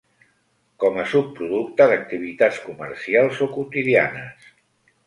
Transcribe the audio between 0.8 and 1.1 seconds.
Com a